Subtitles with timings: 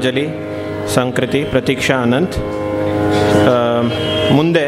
[0.00, 0.28] ಪುಷ್ಪಾಂಜಲಿ
[0.94, 2.36] ಸಂಕೃತಿ ಪ್ರತೀಕ್ಷಾ ಅನಂತ್.
[4.36, 4.64] ಮುಂದೆ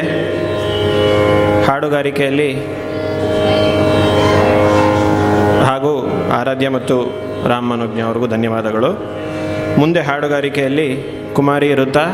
[1.66, 2.48] ಹಾಡುಗಾರಿಕೆಯಲ್ಲಿ
[5.68, 5.92] ಹಾಗೂ
[6.40, 6.96] ಆರಾಧ್ಯ ಮತ್ತು
[7.48, 8.90] ರಾಮ್ ಮನೋಜ್ಞ ಅವ್ರಿಗೂ ಧನ್ಯವಾದಗಳು.
[9.80, 10.88] ಮುಂದೆ ಹಾಡುಗಾರಿಕೆಯಲ್ಲಿ
[11.34, 12.06] ಕುಮಾರಿ ಋತಾ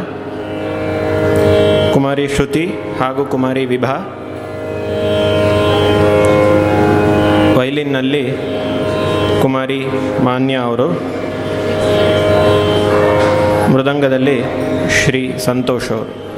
[1.94, 2.64] ಕುಮಾರಿ ಶ್ರುತಿ
[3.00, 3.98] ಹಾಗೂ ಕುಮಾರಿ ವಿಭಾ.
[7.58, 8.24] ವೈಲಿನ್ನಲ್ಲಿ
[9.42, 9.82] ಕುಮಾರಿ
[10.24, 11.17] ಮಾನ್ಯ ಅವರು.
[13.72, 14.42] ಮೃದಂಗದಲ್ಲಿ
[14.90, 16.37] ಶ್ರೀ ಸಂತೋಷ್ ಅವರು.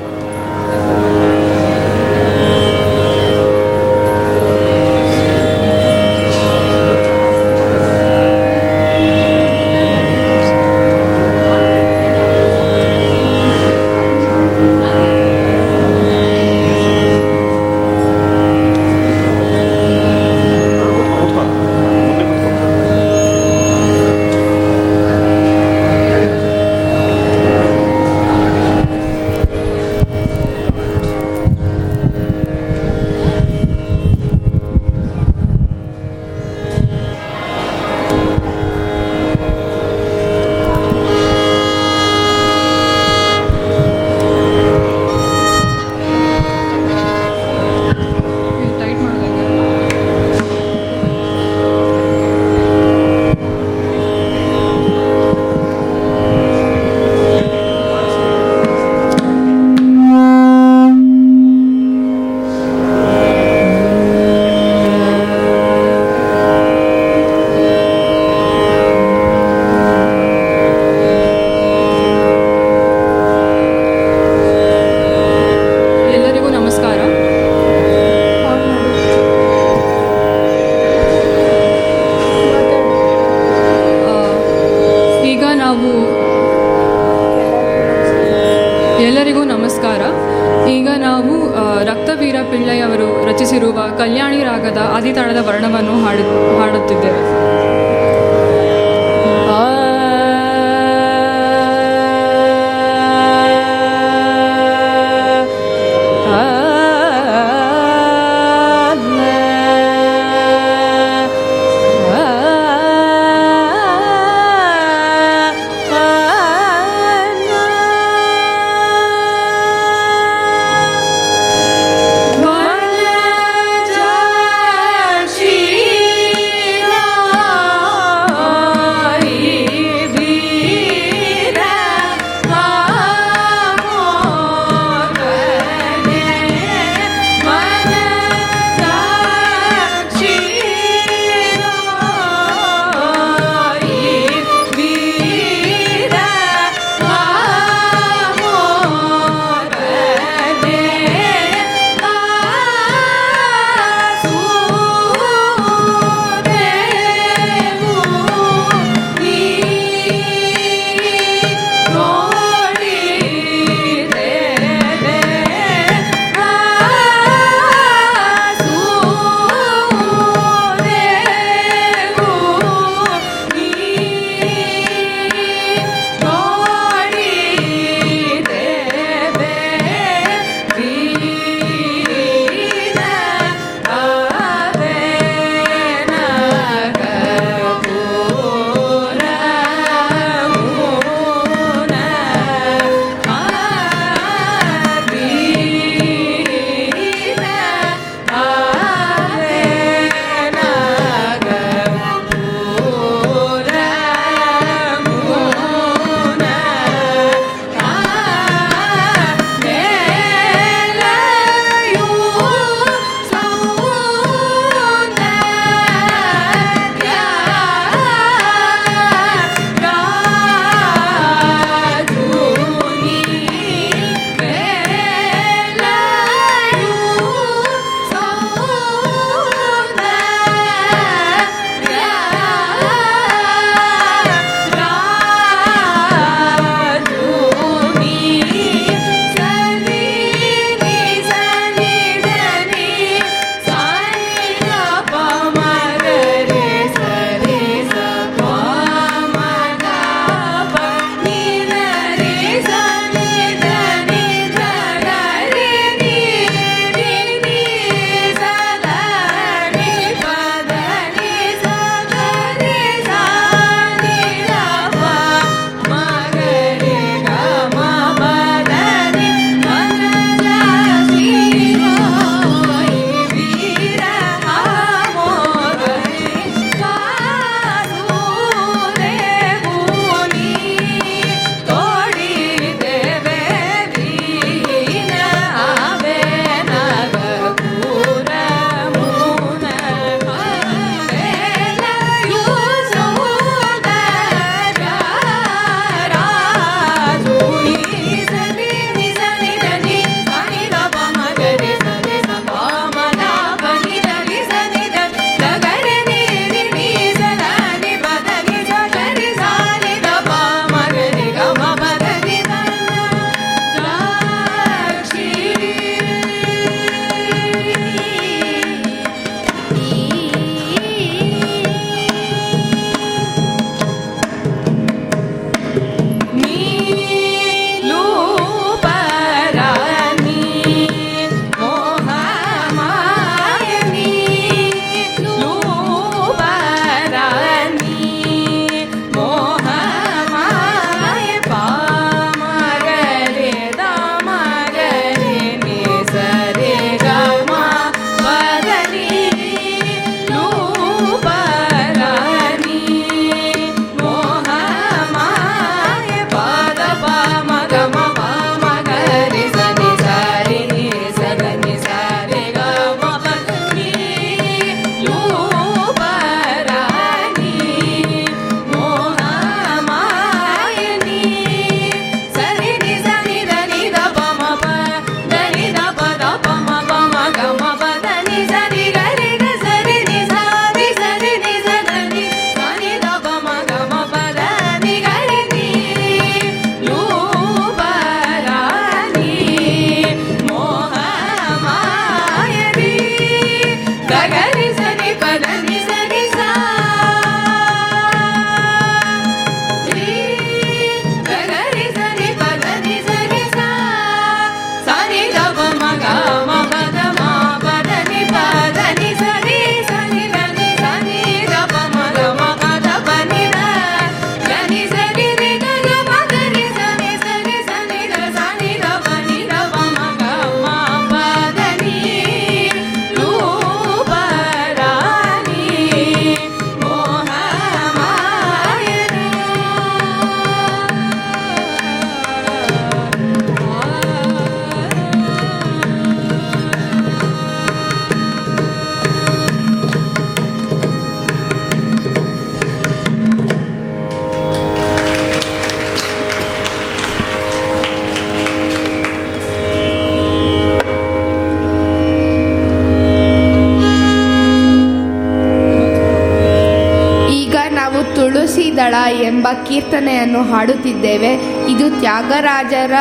[460.00, 461.30] ಕೀರ್ತನೆಯನ್ನು ಹಾಡುತ್ತಿದ್ದೇವೆ.
[461.72, 462.94] ಇದು ತ್ಯಾಗರಾಜರ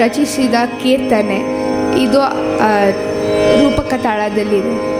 [0.00, 1.38] ರಚಿಸಿದ ಕೀರ್ತನೆ.
[2.04, 2.20] ಇದು
[3.60, 4.93] ರೂಪಕ ತಾಳದಲ್ಲಿದೆ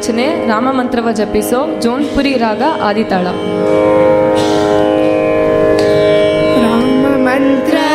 [0.00, 3.26] ರಚನೆ ರಾಮಮಂತ್ರವ ಜಪಿಸೋ ಜೋನ್ಪುರಿ ರಾಗ ಆದಿತಾಳ.
[6.62, 7.89] ರಾಮ ಮಂತ್ರವ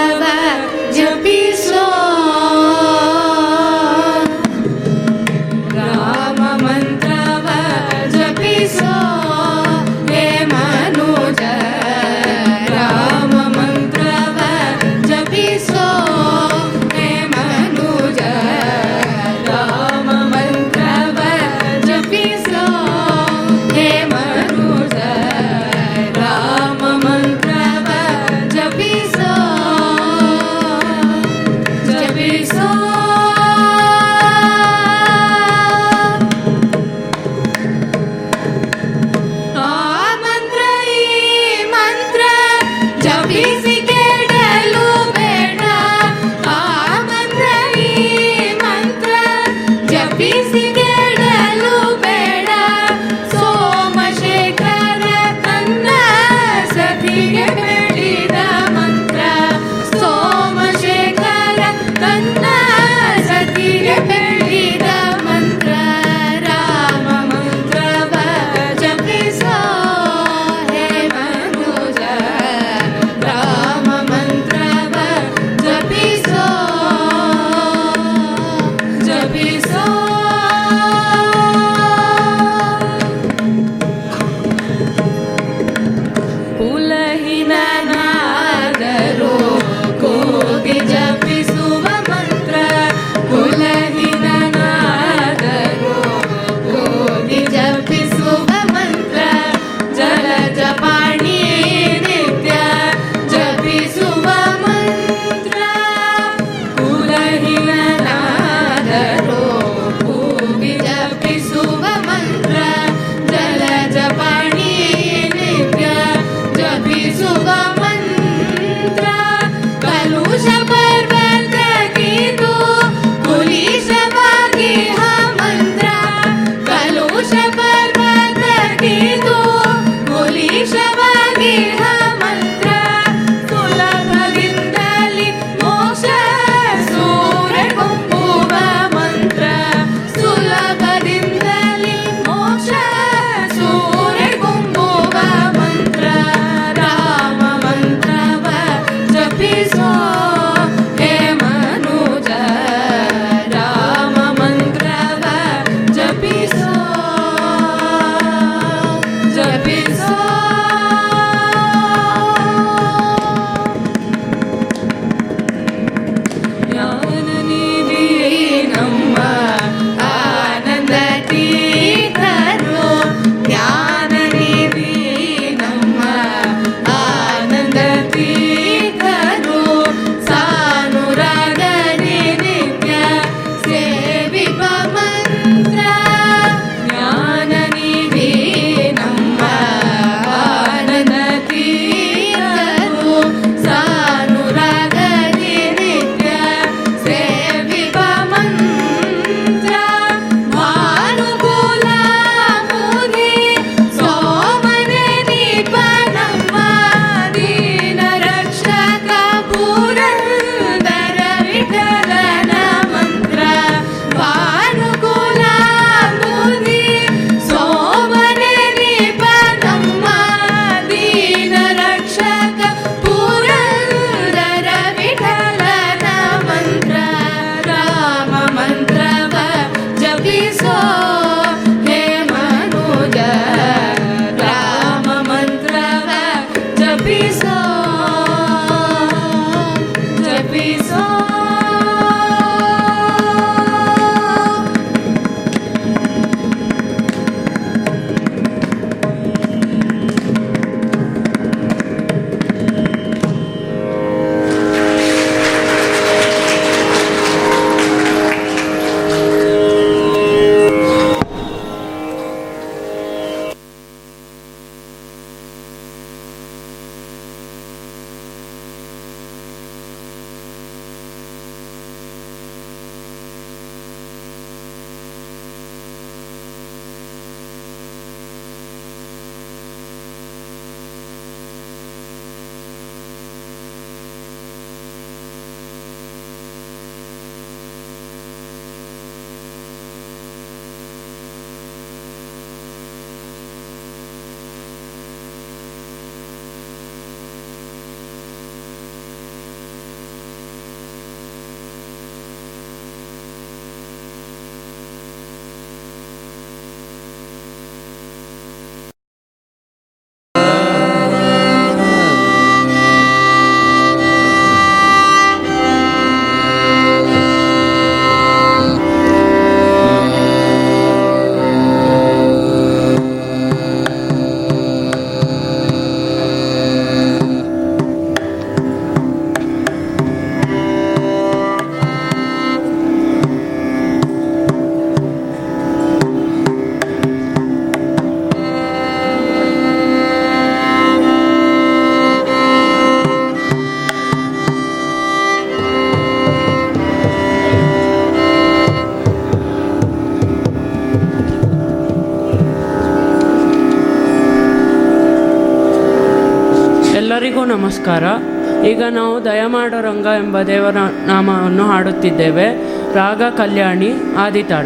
[357.87, 358.65] ನಮಸ್ಕಾರ.
[358.65, 362.47] ಈಗ ನಾವು ದಯಮಾಡೋ ರಂಗ ಎಂಬ ದೇವರ ನಾಮವನ್ನು ಹಾಡುತ್ತಿದ್ದೇವೆ.
[362.95, 364.65] ರಾಗ ಕಲ್ಯಾಣಿ ಆದಿತಾಳ.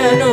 [0.00, 0.29] ya no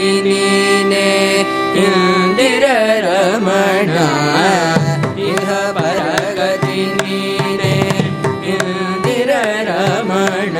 [0.00, 1.08] ीने
[2.36, 2.64] निर
[3.04, 3.90] रमण
[5.28, 6.84] इह परगति
[9.04, 9.32] निर
[9.68, 10.56] रमण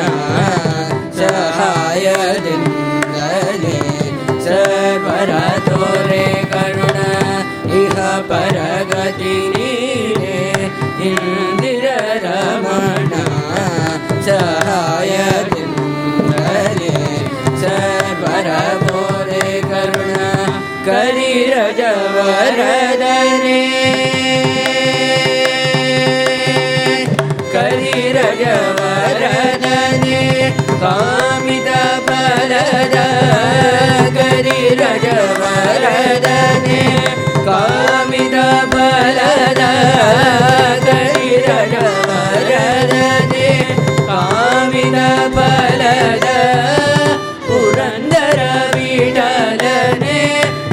[1.19, 1.31] स
[5.07, 6.97] परतोरे कर्ण।
[7.81, 7.97] इह
[8.31, 10.39] परगति रिने
[11.61, 13.25] निीरमणा
[21.53, 21.81] रज
[27.53, 28.43] करि रजवरदने रज
[28.79, 30.23] वदने
[30.83, 33.07] कामिदा बलदा
[34.17, 35.63] करि रजवरदने
[36.01, 36.83] वदने
[37.49, 39.73] कामिदा बलदा
[40.87, 41.91] करी राजा
[49.01, 50.17] விடலனே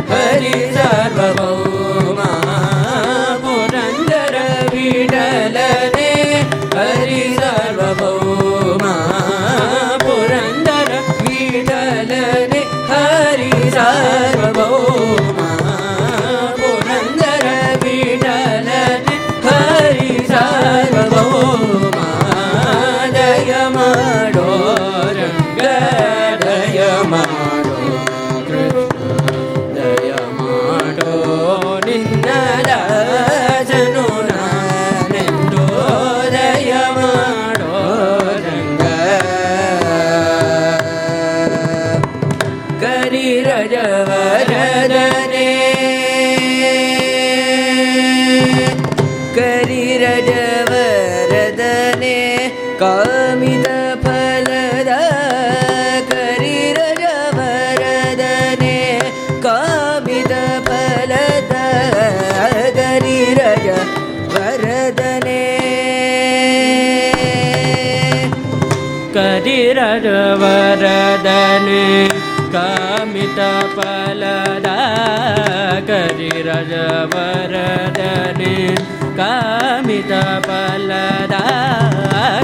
[0.10, 2.28] ஹரிதர் பகோமா
[3.44, 4.36] புரந்தர
[4.74, 6.10] விடலனே
[6.76, 8.94] ஹரிதர் பகோமா
[10.06, 12.62] புரந்தர விடலனே
[12.92, 15.50] ஹரிதர் பகோமா
[16.60, 17.46] புரந்தர
[17.86, 18.82] விடலனே
[19.48, 21.87] ஹரிதர் பகோமா
[79.20, 80.00] कामि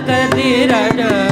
[0.06, 1.23] कतिरज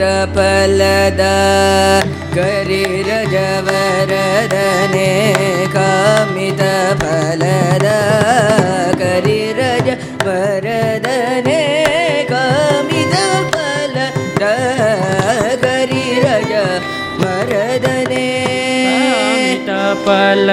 [0.00, 1.34] पलदा
[2.34, 5.10] गीरजा वरदने
[5.74, 6.62] कामि त
[7.02, 7.78] पलदाी
[9.58, 9.88] रज
[10.26, 11.60] वरदने
[12.32, 14.42] कामि त
[15.62, 16.66] पलीरजा
[17.22, 18.26] वरदने
[19.68, 20.50] तपल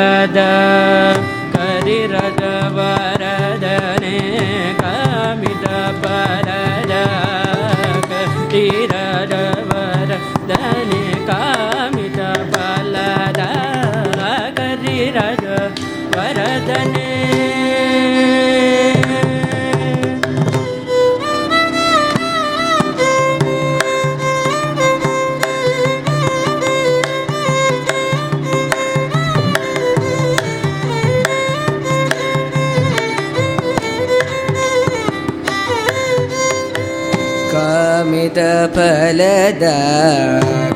[38.41, 39.63] कामितफलद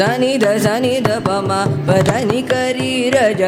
[0.00, 1.50] சனி த சனி த பம
[1.88, 3.42] பதனி கரி ரஜ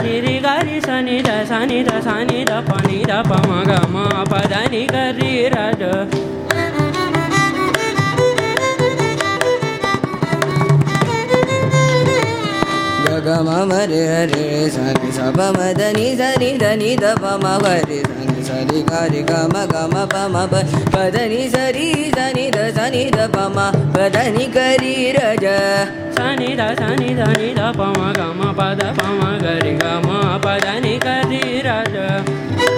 [0.00, 5.84] சிரி கரி சனி த சனி த சனி த பனி த பம கம பதனி கரி ரஜ
[13.28, 17.24] గమ మరి హరి సని సభ మదని సని దని దమ
[17.64, 20.46] మరి సని द नि नि द नि द ग सनि म ग म प म
[20.46, 20.54] प
[20.92, 23.70] प द नि स रि स नि द स नि द प म
[30.44, 32.77] प द नि करि रज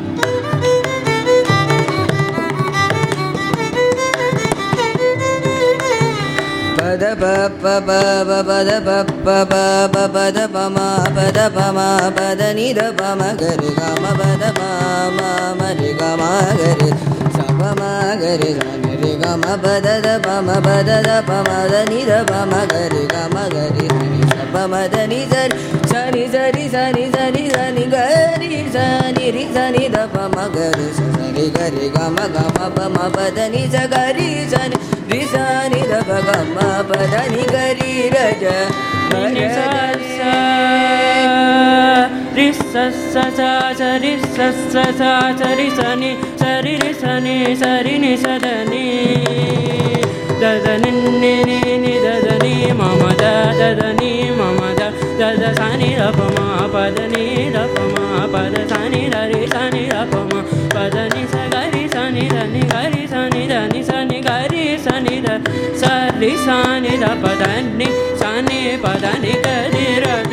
[12.15, 14.43] பதனி தபம கரு கம பத
[15.59, 16.89] மரி கமாகரு
[17.37, 25.59] சபமாகரு கனரு கம பதத பம பதத பமத நித பம கரு கம கரி சனி சபமத நிதரி
[25.91, 32.71] சனி சரி சனி சனி சனி கரி சனி ரி சனி தபம கரு சரி கரி கம கம
[32.77, 38.43] பம பத நித கரி சனி त्रि सिपमा पदनि गरीरज
[42.33, 42.51] त्रि
[43.79, 44.61] सरिषस्
[45.41, 48.85] सरिसनि सरिसनि सरिनि सदनी
[50.41, 50.91] ददनि
[51.21, 54.59] नि ददनि मम ददनी मम
[55.19, 60.41] ददसा निपमा पदनी रपमा पदसा निरि सनि रपमा
[60.75, 61.50] पदनि सनि
[62.13, 62.81] निी गा
[63.11, 65.37] सानि दानि सानि गी सानि दा
[65.81, 70.30] साधानी से पदा ग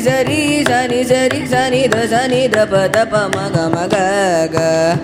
[0.00, 3.64] झरी झरी झरी झरी झरी ध झरी ध प ध प म ग.
[3.74, 3.96] म ग
[4.54, 4.58] ग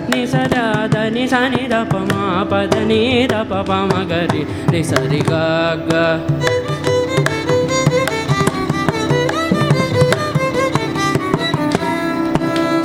[0.09, 0.57] नि स द
[0.93, 2.99] ध नि स नि ध प म प ध नि
[3.31, 5.33] ध प प म ग रि नि स रि ग.
[5.87, 5.93] ग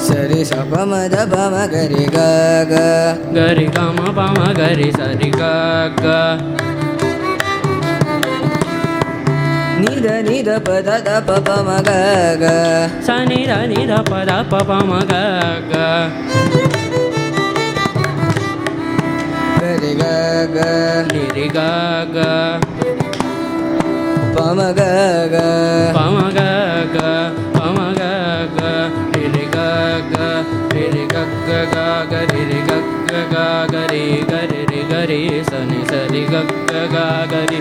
[0.08, 2.18] सरी स प म ध प म ग रि ग
[2.72, 2.74] ग.
[3.36, 5.42] ग रि ग म प म ग रि स रि ग
[6.02, 6.69] ग.
[10.58, 11.56] पपा
[13.06, 15.00] गनि रारा पगरि
[21.12, 22.12] गीरि गम
[24.78, 25.34] गग
[27.56, 27.68] म
[29.16, 30.14] हीरि गग
[30.74, 32.70] हरि गग् गा गीरि गग्
[33.72, 35.20] गरि गरि गरि
[35.50, 37.60] सनि सरिी गग् गा गरि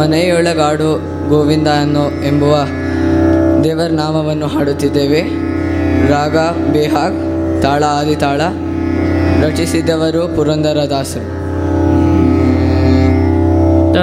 [0.00, 2.66] ಮನೆಯೊಳಗಾಡು ಗೋವಿಂದ ಅನ್ನೋ ಎಂಬುವ
[3.64, 5.22] ದೇವರ ನಾಮವನ್ನು ಹಾಡುತ್ತಿದ್ದೇವೆ.
[6.10, 6.36] ರಾಗ
[6.72, 7.16] ಬೇಹಾಗ್
[7.62, 8.40] ತಾಳ ಆದಿತಾಳ
[9.42, 11.40] ರಚಿಸಿದವರು ಪುರಂದರದಾಸರು.
[13.94, 13.98] ತ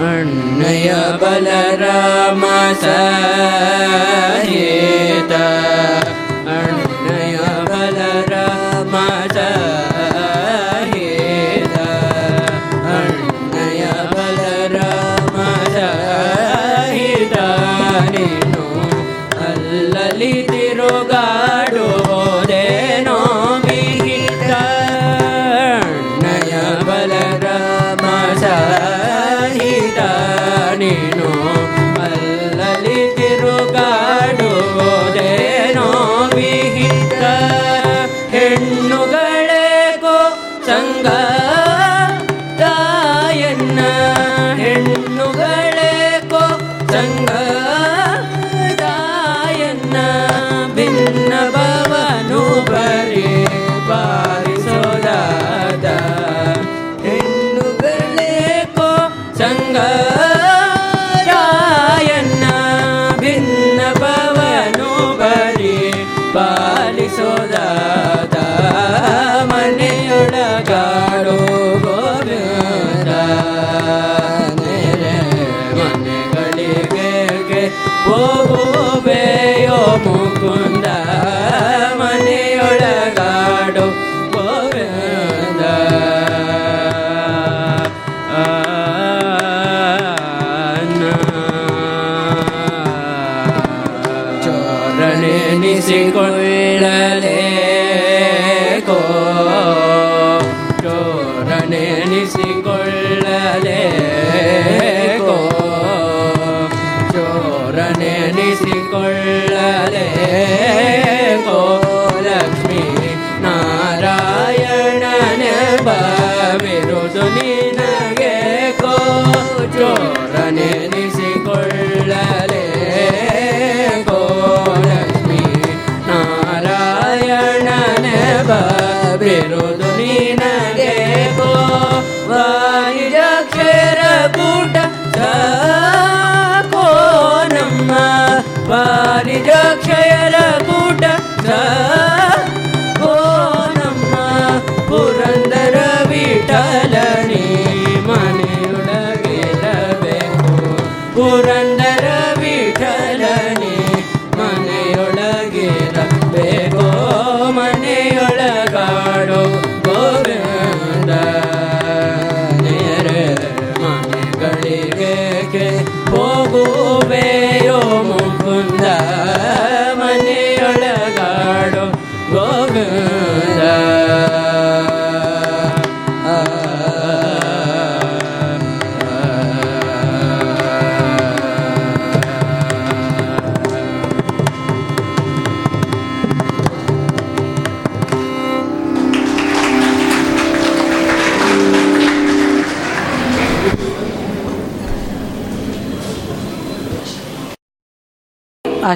[0.00, 2.44] अण्णय बलराम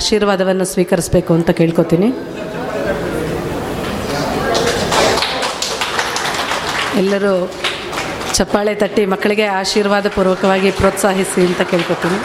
[0.03, 2.09] ಆಶೀರ್ವಾದವನ್ನು ಸ್ವೀಕರಿಸಬೇಕು ಅಂತ ಕೇಳ್ಕೊತೀನಿ.
[7.03, 7.35] ಎಲ್ಲರೂ
[8.37, 12.19] ಚಪ್ಪಾಳೆ ತಟ್ಟಿ ಮಕ್ಕಳಿಗೆ ಆಶೀರ್ವಾದ ಪೂರ್ವಕವಾಗಿ ಪ್ರೋತ್ಸಾಹಿಸಿ ಅಂತ ಕೇಳ್ಕೊತೀನಿ.